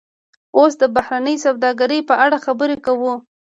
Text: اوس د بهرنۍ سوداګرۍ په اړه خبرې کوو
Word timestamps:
اوس 0.57 0.73
د 0.81 0.83
بهرنۍ 0.95 1.35
سوداګرۍ 1.45 1.99
په 2.09 2.15
اړه 2.25 2.37
خبرې 2.45 2.77
کوو 2.85 3.13